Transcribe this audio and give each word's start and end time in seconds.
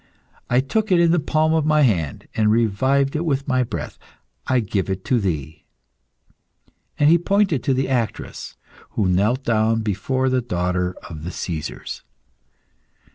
I 0.49 0.61
took 0.61 0.91
it 0.91 0.99
in 0.99 1.11
the 1.11 1.19
palm 1.19 1.53
of 1.53 1.63
my 1.63 1.83
hand, 1.83 2.27
and 2.33 2.49
revived 2.49 3.15
it 3.15 3.23
with 3.23 3.47
my 3.47 3.61
breath. 3.61 3.99
I 4.47 4.59
give 4.59 4.89
it 4.89 5.05
to 5.05 5.19
thee." 5.19 5.63
And 6.97 7.07
he 7.07 7.19
pointed 7.19 7.61
to 7.65 7.75
the 7.75 7.87
actress, 7.87 8.57
who 8.93 9.07
knelt 9.07 9.43
down 9.43 9.81
before 9.81 10.27
the 10.27 10.41
daughter 10.41 10.95
of 11.07 11.23
the 11.23 11.29
Caesars. 11.29 12.01